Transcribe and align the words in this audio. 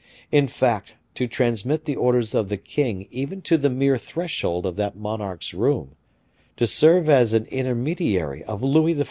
In 0.31 0.47
fact, 0.47 0.95
to 1.13 1.27
transmit 1.27 1.85
the 1.85 1.95
orders 1.95 2.33
of 2.33 2.49
the 2.49 2.57
king 2.57 3.07
even 3.11 3.39
to 3.43 3.55
the 3.55 3.69
mere 3.69 3.99
threshold 3.99 4.65
of 4.65 4.75
that 4.77 4.95
monarch's 4.97 5.53
room, 5.53 5.91
to 6.57 6.65
serve 6.65 7.07
as 7.07 7.33
an 7.33 7.45
intermediary 7.51 8.43
of 8.45 8.63
Louis 8.63 8.95
XIV. 8.95 8.99